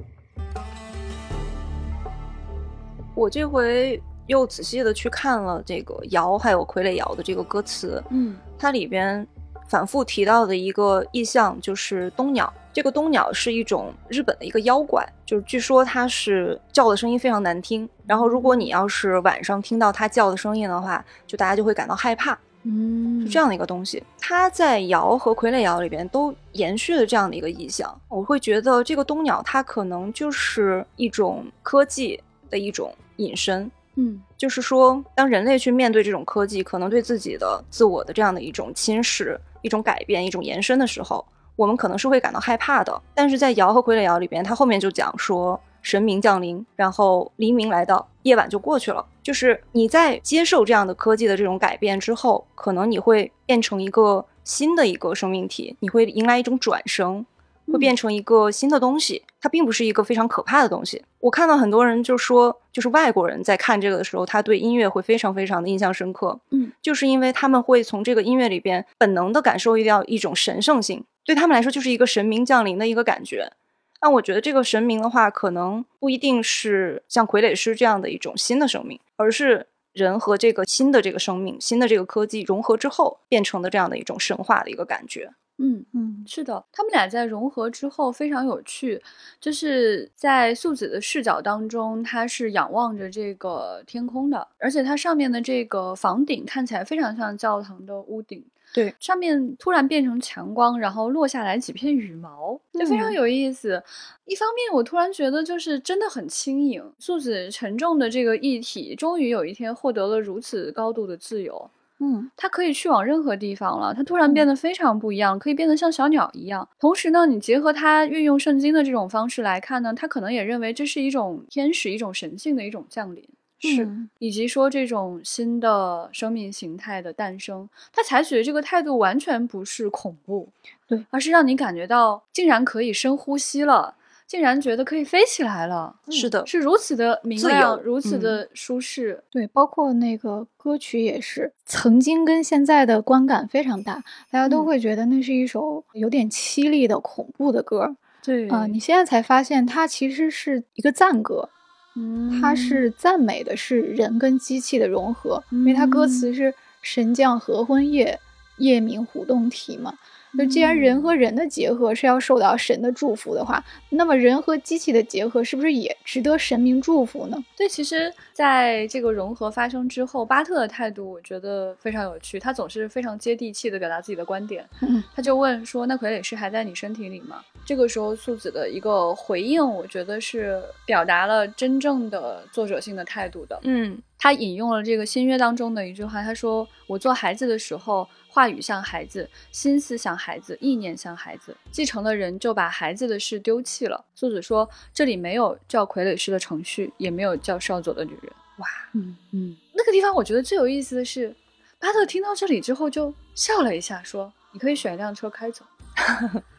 [3.15, 9.25] 我这回又仔细的去看了这个瑶还有傀儡瑶的这个歌词，嗯它里边
[9.67, 12.53] 反复提到的一个意象就是冬鸟。
[12.71, 22.37] 这个冬鸟是一种日本的一个妖怪，就是据说它是叫的声音非常难听，然后如果你要是晚上听到它叫的声音的话，就大家就会感到害怕。
[22.69, 27.97] 嗯是这样的一个东西，它在瑶和傀儡瑶里边都延续了这样的一个意象。
[28.09, 41.25] 我会觉得这个冬鸟它可能就是一种科技的一种引申，嗯就是说，当人类去面对这种科技，可能对自己的自我的这样的一种侵蚀、一种改变、一种延伸的时候，
[41.55, 43.01] 我们可能是会感到害怕的。
[43.13, 45.59] 但是在瑶和傀儡瑶里边，它后面就讲说。
[45.83, 49.05] 神明降临，然后黎明来到，夜晚就过去了。
[49.27, 57.25] 就是你在接受这样的科技的这种改变之后，可能你会变成一个新的一个生命体，你会迎来一种转生，
[57.69, 59.23] 会变成一个新的东西。
[59.41, 61.03] 它并不是一个非常可怕的东西。
[61.19, 66.39] 我看到很多人就说，就是外国人在看这个的时候，他对音乐会非常非常的印象深刻。
[66.51, 73.51] 嗯，就是因为他们会从这个音乐里边本能的感受到一种神圣性，对他们来说就是一个神明降临的一个感觉。
[74.01, 85.31] 那我觉得这个神明的话，可能不一定是像傀儡师这样的一种新的生命，而是人和这个新的这个生命、新的这个科技融合之后变成的这样的一种神话的一个感觉。
[85.59, 89.01] 嗯嗯，是的，他们俩在融合之后非常有趣，
[89.41, 98.45] 就是在素子的视角当中，他是仰望着这个天空的，而且它上面的这个房顶看起来非常像教堂的屋顶。
[98.73, 103.81] 对，上面突然变成强光，然后落下来几片羽毛，就非常嗯有意思。
[104.25, 111.71] 一方面，我突然觉得就是真的很轻盈，素子沉重的这个议题，终于有一天获得了如此高度的自由。
[111.99, 116.69] 嗯，它可以去往任何地方了，它突然变得非常不一样，可以变得像小鸟一样。
[116.79, 123.27] 同时呢，你结合它运用圣经的这种方式来看呢，他可能也认为这是一种天使、一种神性的一种降临。
[123.59, 124.09] 是嗯。
[124.19, 130.49] 以及说这种新的生命形态的诞生，他采取的这个态度完全不是恐怖，
[130.87, 133.95] 对，而是让你感觉到竟然可以深呼吸了，
[134.27, 138.21] 竟然觉得可以飞起来了，是的，是如此的明亮，如此嗯。
[138.21, 139.23] 的舒适。
[139.31, 143.95] 对，包括那个歌曲也是，曾经跟现在的观感非常大，
[144.31, 144.65] 大家都嗯。
[144.65, 148.49] 会觉得那是一首有点凄厉的恐怖的歌对。
[148.49, 151.49] 啊、你现在才发现它其实是一个赞歌，
[151.99, 158.19] 嗯它是赞美的是人跟机器的融合，因为它歌嗯词是“神将合婚夜，
[158.57, 159.95] 夜明虎洞啼”嘛。
[160.37, 167.37] 就既然人嗯和人的结合是要受到神的祝福的话，那么人和机器的结合是不是也值得神明祝福呢？
[167.55, 174.67] 对，其实在这个融合发生之后，巴特的态度我觉得非常有趣，他总是非常接地气的表达自己的观点。
[174.81, 183.59] 嗯他就问说：“那傀儡师还在你身体里吗？”这个时候，素子的一个回应，我觉得是表达了真正的作者性的态度的。
[183.63, 191.55] 嗯他引用了这个新约当中的一句话，他说：“我做孩子的时候，话语像孩子，心思像孩子，意念像孩子。
[191.71, 201.35] 继承的人就把孩子的事丢弃了。”作者说：“这里没有叫傀儡师的程序，也没有叫少佐的女人。”哇，嗯嗯，那个地方我觉得最有意思的是，
[201.79, 205.63] 巴特听到这里之后就笑了一下，说：“你可以选一辆车开走。”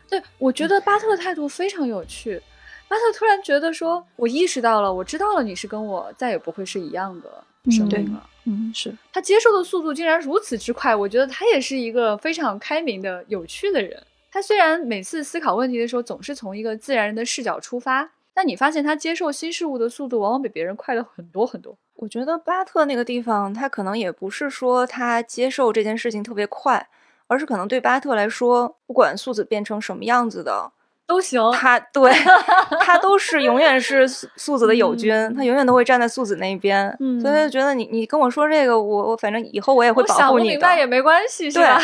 [0.09, 2.41] 对我觉得巴特的态度非常有趣。
[2.89, 8.27] 巴特突然觉得说：“我意识到了，我知道了，你是跟我再也不会是一样的生对命了。
[8.45, 14.03] 嗯，是他接受的速度竟然如此之快，我觉得他也是一个非常开明的、有趣的人。
[14.31, 21.77] 他虽然每次思考问题的时候总是从一个自然人的视角出发，但你发现他接受新事物的速度往往比别人快了很多很多。
[21.97, 26.89] 我觉得巴特那个地方，他可能也不是说他接受这件事情特别快，
[27.27, 30.73] 而是可能对巴特来说，不管素子变成什么样子的，
[31.09, 32.13] 都行，他对
[32.81, 41.81] 他都是永远是素素子的友军，嗯他永远都会站在素子那边，嗯所以就觉得你你跟我说这个，我我反正以后我也会我想不保护你的，明白也没关系，是对吧？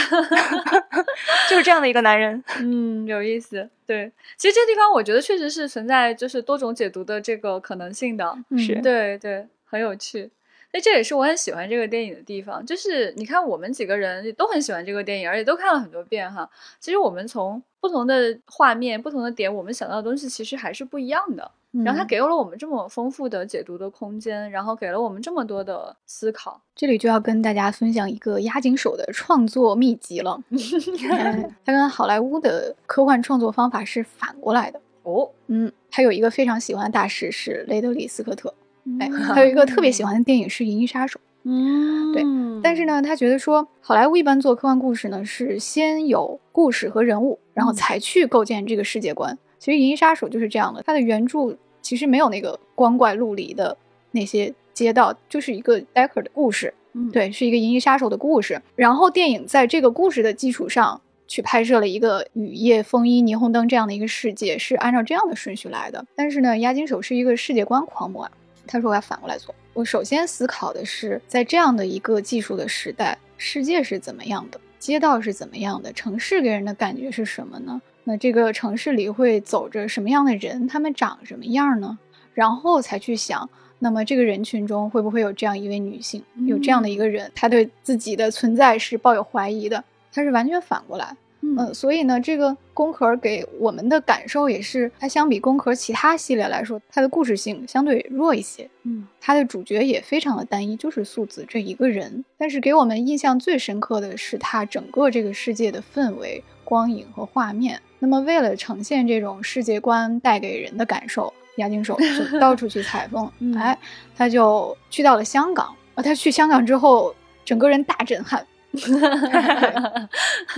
[1.48, 2.44] 就是这样的一个男人。
[2.60, 3.68] 嗯，有意思。
[3.87, 8.24] 对，其实这地方我觉得确实是存在就是多种解读的这个可能性的。
[8.58, 10.30] 是嗯对对，很有趣。
[10.74, 16.50] 那这也是我很喜欢这个电影的地方，就是你看我们几个人都很喜欢这个电影，而且都看了很多遍哈。
[16.80, 21.48] 其实我们从不同的画面、不同的点，我们想到的东西其实还是不一样的。
[21.84, 26.60] 然后它嗯给了我们这么丰富的解读的空间，然后给了我们这么多的思考。
[26.74, 30.40] 这里就要跟大家分享一个押井守的创作秘籍了。
[30.50, 34.80] 嗯他跟好莱坞的科幻创作方法是反过来的。
[35.04, 38.52] 哦，嗯，他有一个非常喜欢的大师是雷德里·斯科特，
[39.01, 41.18] 哎，嗯还有一个特别喜欢的电影是《银翼杀手》。
[41.47, 42.25] 嗯，对
[42.62, 49.37] 但是呢，他觉得说，好莱坞一般做科幻故事呢，是先有故事和人物，然后嗯才去构建这个世界观。
[49.59, 53.77] 其实《银翼杀手》就是这样的，它的原著其实没有那个光怪陆离的
[54.12, 58.62] 那些街道，就是一个 Decker 的故事，嗯，对，是一个银翼杀手的故事。
[58.75, 66.07] 然后电影在这个故事的基础上去拍摄了一个雨夜、风衣、霓虹灯这样的一个世界，是按照这样的顺序来的。
[66.14, 68.31] 但是呢，押金手是一个世界观狂魔啊，
[68.66, 69.55] 他说我要反过来做。
[69.72, 77.81] 我首先思考的是，在这样的一个技术的时代，世界是怎么样的，街道是怎么样的，城市给人的感觉是什么呢？
[78.05, 80.68] 那这个城市里会走着什么样的人？
[80.68, 81.98] 他们长什么样呢？
[82.35, 83.48] 然后才去想，
[83.79, 91.16] 那么这个人群中会不会有这样一位女性，有这样的一个人，她对自己的存在是抱有怀疑的，她是完全反过来。
[91.44, 98.68] 嗯嗯，所以呢，这个宫壳给我们的感受也是，它相比宫壳其他系列来说，它的故事性相对弱一些。
[98.85, 102.24] 嗯它的主角也非常的单一，就是素子这一个人。
[102.37, 107.80] 但是给我们印象最深刻的是它整个这个世界的氛围、光影和画面。
[107.98, 113.30] 那么为了呈现这种世界观带给人的感受，押井守就 到处去采风。
[113.38, 113.78] 嗯哎，
[114.16, 115.74] 他就去到了香港。
[115.94, 118.46] 啊，他去香港之后，整个人大震撼。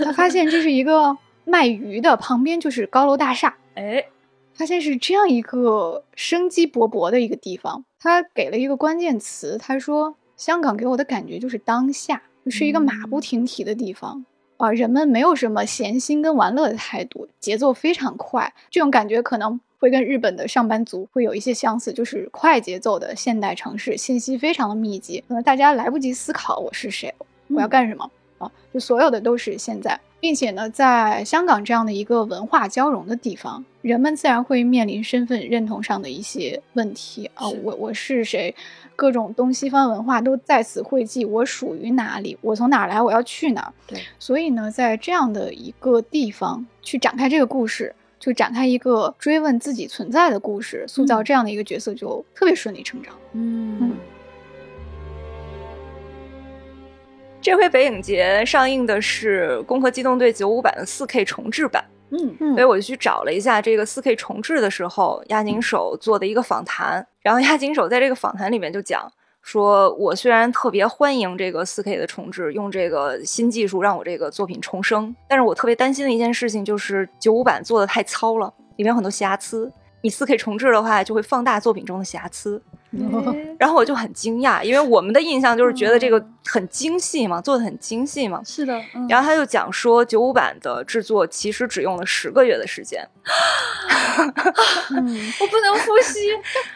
[0.03, 3.55] 他发现这是一个卖鱼的，旁边就是高楼大厦。
[3.75, 4.05] 哎，
[4.53, 7.85] 发现是这样一个生机勃勃的一个地方。
[7.99, 14.25] 他给了一个关键词，他说：“香港给我的感觉就是当下，是一个马不停蹄的地方。
[14.57, 18.51] 啊，人们没有什么闲心跟玩乐的态度，节奏非常快。
[18.71, 27.13] 这种感觉可能会跟日本的上班族会有一些相似，就是快节奏的现代城市，信息非常的密集，可能大家来不及思考我是谁，
[27.49, 28.09] 我要干什么。
[28.37, 38.53] 啊，就所有的都是现在，并且呢，在香港这样的一个文化交融的地方，人们自然会面临身份认同上的一些问题啊，我我是谁？
[38.95, 42.37] 各种东西方文化都在此汇集，我属于哪里？
[42.41, 43.01] 我从哪儿来？
[43.01, 43.73] 我要去哪儿？
[43.87, 53.11] 对，所以呢，在这样的一个地方去展开这个故事，就展开一个追问自己存在的故事，塑造嗯这样的一个角色，就特别顺理成章。
[53.33, 53.93] 嗯
[57.47, 67.07] 这回北影节上映的是《攻壳机动队》九五版的四 K 重制版，嗯嗯所以我就去找了一下这个四 K 重制的时候，押井守做的一个访谈。
[67.21, 69.09] 然后押井守在这个访谈里面就讲
[69.41, 79.71] 说，我虽然特别欢迎这个四 K 的重制，用这个新技术让我这个作品重生，但是我特别担心的一件事情就是九五版做的太糙了，里面有很多瑕疵。
[80.01, 82.61] 你四 K 重置的话，就会放大作品中的瑕疵。
[83.59, 88.41] 然后我就很惊讶，因为我们的印象就是觉得这个很精细嘛，做的很精细嘛。
[88.45, 93.07] 是的，嗯然后他就讲说，九五版的制作其实只用了十个月的时间，
[94.91, 96.29] 嗯， 我不能呼吸。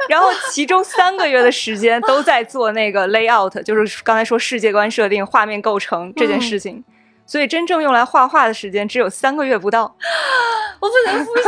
[0.10, 6.84] 然后其中三个月的时间都在做那个 layout，就是刚才说世界观设定、画面构成这件事情。
[7.26, 9.96] 所以真正用来画画的时间只有三个月不到。
[10.82, 11.44] 我不能呼吸。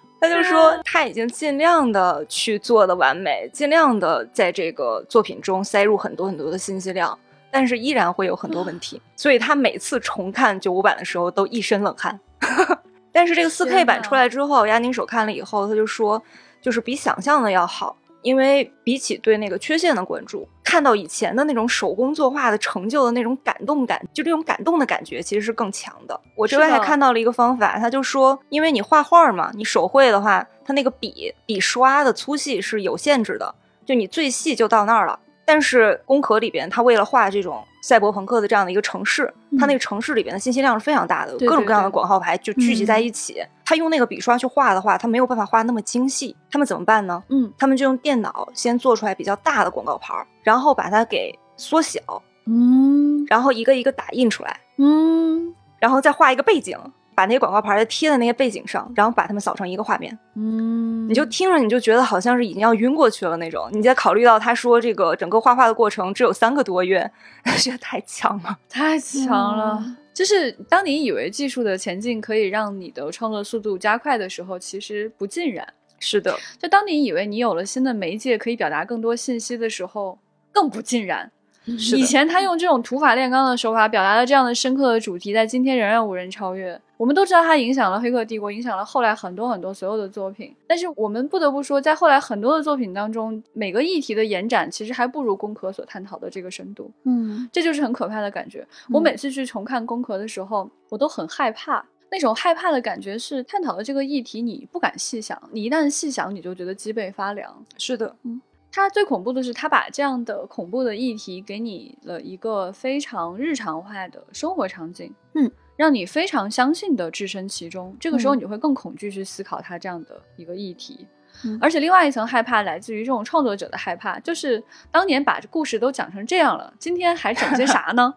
[0.28, 7.16] 他就说他已经尽量的去做的完美，尽量的在这个作品中塞入很多很多的信息量，
[7.50, 12.18] 但是依然会有很多问题，所以他每次重看九五版的时候都一身冷汗。
[13.12, 16.20] 但是这个四 K 版出来之后，亚宁手看了以后，他就说，
[16.60, 26.18] 就是比想象的要好，因为比起对那个缺陷的关注，看到以前的那种手工作画的成就的那种感动感，就这种感动的感觉其实是更强的。
[26.34, 35.20] 我这边还看到了一个方法，他就说，因为你画画嘛，你手绘的话，它那个笔笔刷的粗细是有限制的，就你最细就到那儿了。
[35.44, 43.44] 但是工壳里边，他为了画这种赛博朋克的这样的一个城市，它那个城市里边的信息量是非常大的，各种各样的广告牌就聚集在一起。
[43.64, 46.36] 他用那个笔刷去画的话，他没有办法画那么精细。
[46.50, 47.22] 他们怎么办呢？
[47.28, 52.00] 嗯他们就用电脑先做出来比较大的广告牌儿，然后把它给缩小，
[52.46, 56.78] 嗯然后一个一个打印出来，嗯然后再画一个背景，
[57.14, 60.18] 把那些广告牌贴在那些背景上，然后把它们扫成一个画面。
[60.34, 63.68] 嗯，你就听着你就觉得好像是已经要晕过去了那种。
[63.72, 67.10] 你再考虑到他说这个整个画画的过程只有三个多月，
[67.58, 68.58] 觉得太强了。
[68.68, 69.78] 太强了。
[69.82, 75.74] 嗯就是当你以为技术的前进可以让你的创作速度加快的时候，其实不尽然。
[75.98, 80.18] 是的，就当你以为你有了新的媒介可以表达更多信息的时候，
[80.52, 81.30] 更不尽然。
[81.66, 86.80] 以前他用这种土法炼钢的手法表达了这样的深刻的主题，在今天仍然无人超越。
[86.96, 90.54] 我们都知道它影响了《黑客帝国》，影响了后来很多很多所有的作品。
[90.66, 96.90] 但是我们不得不说，在后来很多的作品当中，每个议题的延展其实还不如《攻壳》所探讨的这个深度。
[97.04, 98.66] 嗯这就是很可怕的感觉。
[98.90, 101.84] 我每次去重看《攻壳》的时候，我都很害怕。
[102.10, 107.64] 那种害怕的感觉是探讨的这个议题，你不敢细想，你一旦细想，你就觉得脊背发凉。
[107.76, 108.40] 是的，嗯
[108.70, 117.96] 它最恐怖的是，它把这样的恐怖的议题给你了一个非常日常化的生活场景，嗯，让你非常相信的置身其中。
[117.98, 121.06] 这个时候，嗯你会更恐惧去思考它这样的一个议题。
[121.44, 128.14] 嗯而且另外一层害怕来自于这种创作者的害怕，就是当年把这故事都讲成这样了，今天还整些啥呢？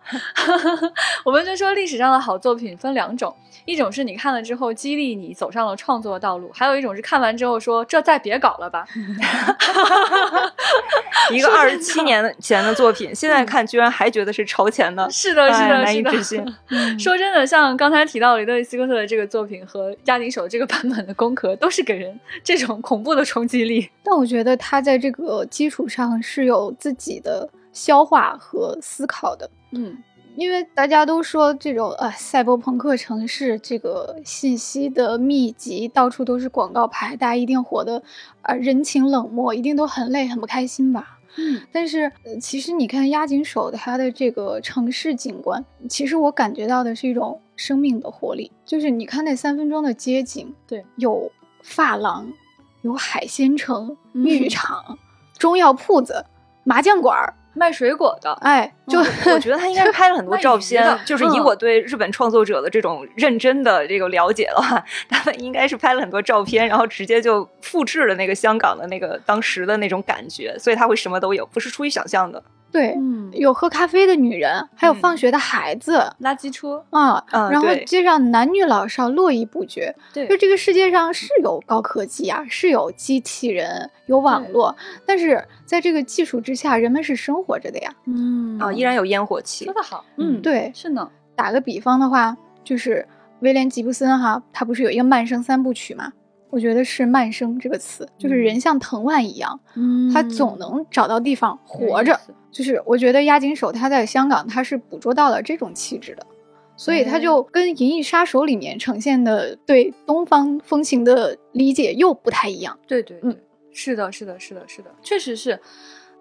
[1.26, 8.86] 我们就说历史上的好作品分两种，一种是你看了之后激励你走上了创作道路，还有一种是看完之后说这再别搞了吧。
[11.32, 16.10] 一个二十七年前的作品，现在看居然还觉得是超前的，是的，是的，哎难是的。
[16.12, 16.56] 以置信。
[16.98, 23.90] 说真的，像刚才提到雷德利·希科特的这个作品和亚丁手这个版本的《攻壳》，都是给人这种恐怖的冲击力。
[24.04, 29.50] 但我觉得他在这个基础上是有自己的消化和思考的。
[29.72, 29.98] 嗯，
[30.36, 38.02] 因为大家都说这种呃赛博朋克城市这个信息的密集，到处都是广告牌，大家一定活得
[38.44, 41.20] 啊人情冷漠，一定都很累很不开心吧。
[41.40, 52.28] 嗯，但是、呃其实你看押井守他的这个城市景观，其实我感觉到的是一种生命的活力，就是你看那三分钟的街景，对，有发廊，
[52.88, 54.98] 有海鲜城、嗯浴场、
[55.38, 56.26] 中药铺子、
[56.64, 72.42] 麻将馆儿，卖水果的，哎，就、我觉得他应该是拍了很多照片，就是以嗯我对日本创作者的这种认真的这个了解的话，他们应该是拍了很多照片，然后直接就复制了那个香港的那个当时的那种感觉，所以他会什么都有，不是出于想象的。
[72.78, 75.98] 对，嗯，有喝咖啡的女人，还有嗯放学的孩子。
[76.22, 79.96] 垃圾车，啊，嗯然后街上男女老少络绎不绝。
[80.14, 84.76] 对就这个世界上是有高科技啊，是有机器人，有网络，
[85.08, 87.92] 但是在这个技术之下，人们是生活着的呀。
[88.06, 89.74] 嗯啊，依然有烟火气说。
[89.74, 93.08] 得好，嗯对是呢，打个比方的话，就是
[93.40, 96.14] 威廉吉布森哈，他不是有一个慢生三部曲吗？
[96.50, 102.20] 我觉得是“慢生”这个词，就是人像藤蔓一样，嗯他总能找到地方活着。
[102.52, 106.26] 就是我觉得押井守他在香港他是捕捉到了这种气质的，
[106.76, 112.78] 所以他就跟《银翼杀手》里面呈现的对东方风情的理解又不太一样。
[112.88, 113.38] 对对对，嗯
[113.72, 115.60] 是的，是的，是的，是的，确实是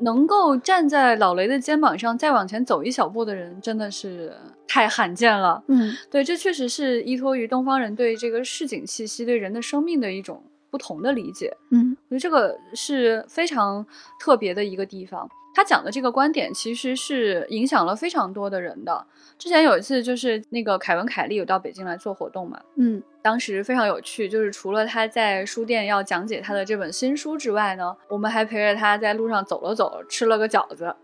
[0.01, 4.33] 能够站在老雷的肩膀上再往前走一小步的人，真的是
[4.69, 5.63] 太罕见了。
[5.69, 11.57] 嗯对，这确实是依托于东方人对这个市井气息、对人的生命的一种不同的理解。
[11.71, 13.85] 嗯我觉得这个是非常
[14.21, 15.29] 特别的一个地方。
[15.57, 19.07] 他讲的这个观点其实是影响了非常多的人的。
[19.39, 30.95] 之前有一次，就是那个凯文·凯利有到北京来做活动嘛，嗯当时非常有趣，就是除了他在书店要讲解他的这本新书之外呢，我们还陪着他在路上走了走，吃了个饺子。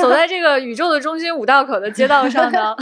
[0.00, 2.74] 走在这个宇宙的中心五道口的街道上呢，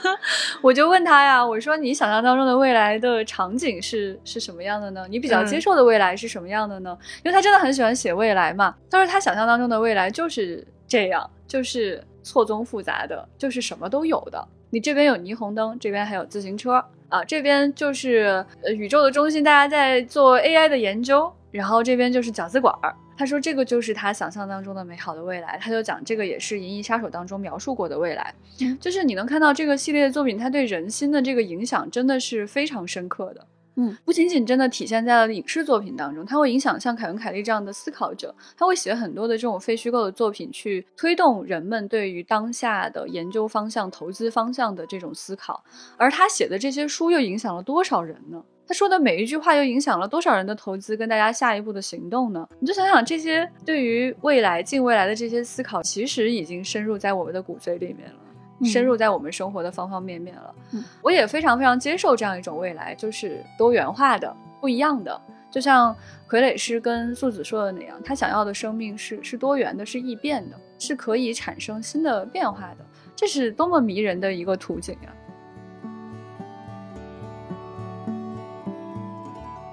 [0.60, 5.06] 我就问他呀，我说你想象当中的未来的场景是是什么样的呢？
[5.08, 6.96] 你比较接嗯受的未来是什么样的呢？
[7.24, 8.74] 因为他真的很喜欢写未来嘛。
[8.90, 14.48] 他说他想象当中的未来就是这样，就是错综复杂的，就是什么都有的。
[14.70, 22.94] 你这边有霓虹灯，这边还有自行车啊，这边就是呃宇宙的中心，大家在做 AI 的研究，然后这边就是饺子馆儿。
[23.16, 33.46] 他说这个就是他想象当中的美好的未来，他就讲这个也是《银翼杀手》当中描述过的未来，嗯就是你能看到这个系列作品，它对人心的这个影响真的是非常深刻的。
[33.76, 45.64] 嗯，不仅仅真的体现在了影视作品当中，它会影响像凯文·凯利这样的思考者，他会写很多的这种非虚构的作品，去推动人们对于当下的研究方向、投资方向的这种思考。
[45.96, 48.42] 而他写的这些书又影响了多少人呢？
[48.66, 52.48] 他说的每一句话又影响了多少人的投资跟大家下一步的行动呢？
[52.60, 58.23] 你就想想这些对于未来、近未来的这些思考，其实已经深入在我们的骨髓里面了。
[58.64, 60.54] 嗯深入在我们生活的方方面面了。
[60.72, 65.20] 嗯我也非常非常接受这样一种未来，就是多元化的、不一样的。
[65.50, 65.94] 就像
[66.28, 72.78] 傀儡师跟素子说的那样，他想要的生命是是多元的、是异变的，是可以产生新的变化的。
[73.14, 75.14] 这是多么迷人的一个图景啊！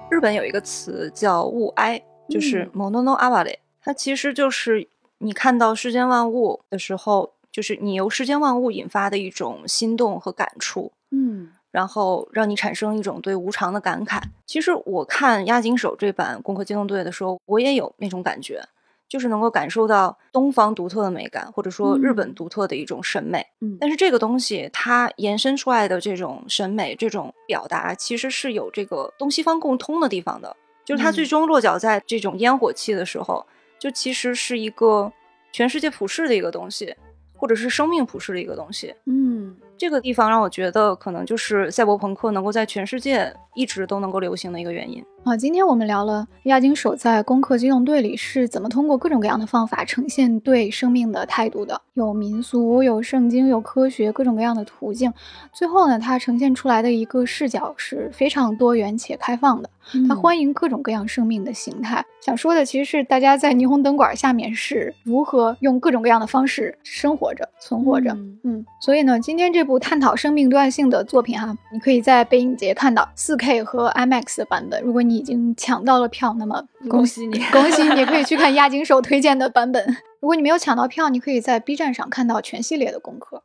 [0.08, 4.88] 日本有一个词叫物哀，就是嗯 monono aware，它其实就是
[5.18, 10.90] 你看到世间万物的时候，就是你由世间万物引发的一种心动和感触。
[11.10, 14.20] 嗯然后让你产生一种对无常的感慨。
[14.46, 18.62] 其实我看押井守这版《攻壳机动队》的时候，我也有那种感觉，
[19.08, 23.46] 就是能够感受到东方独特的美感，或者说日本嗯独特的一种审美。
[23.62, 30.54] 嗯但是这个东西它延伸出来的这种审美、这种表达，其实是有这个东西方共通的地方的。
[30.84, 33.46] 就是它最嗯终落脚在这种烟火气的时候，
[33.78, 35.10] 就其实是一个
[35.52, 36.94] 全世界普世的一个东西，
[37.42, 38.94] 或者是生命普世的一个东西。
[39.06, 45.04] 嗯这个地方让我觉得，可能就是赛博朋克能够在全世界一直都能够流行的一个原因。
[45.24, 55.12] 啊，今天我们聊了亚金手在《攻克机动队》里是怎么通过各种各样的方法呈现对生命的态度的，有民俗，有圣经，有科学，各种各样的途径。
[55.52, 59.70] 最后呢，它呈现出来的一个视角是非常多元且开放的。
[60.08, 62.04] 它欢迎各种各样生命的形态。
[62.20, 68.16] 想说的其实是大家在霓虹灯管下面是如何用各种各样的方式生活着、存活着。
[68.44, 74.82] 嗯，所以呢，今天这部探讨生命多样性的作品哈，你可以在北影节看到 4K 和 IMAX 的版本。
[74.82, 79.84] 如果你已经抢到了票，那么恭喜你，恭喜你可以去看 亚锦手推荐的版本。
[80.20, 83.42] 如果你没有抢到票，你可以在 B 站上看到全系列的功课。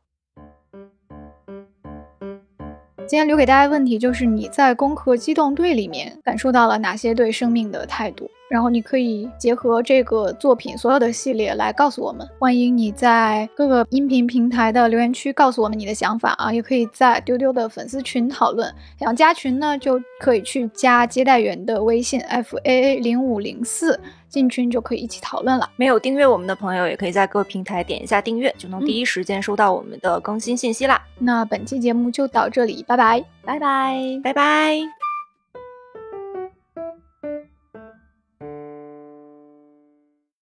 [3.08, 8.30] 今天留给大家问题就是：你在《攻壳机动队》里面感受到了哪些对生命的态度？
[8.49, 12.28] 然后你可以结合这个作品所有的系列来告诉我们。
[12.38, 18.70] 欢迎你在各个音频平台的留言区告诉我们你的想法啊，也可以在丢丢的粉丝群讨论。
[18.99, 23.97] 想加群呢，就可以去加接待员的微信 f a a 零五零四，
[24.30, 25.69] 进群就可以一起讨论了。
[25.75, 31.01] 没有订阅我们的朋友，也可以在各平台点一下订阅，就能第一时间收到我们的更新信息啦。
[31.19, 34.97] 那本期节目就到这里，拜拜，拜拜，拜拜。